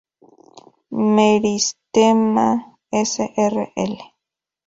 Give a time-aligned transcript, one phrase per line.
[1.15, 2.47] Meristema
[3.09, 3.91] Srl.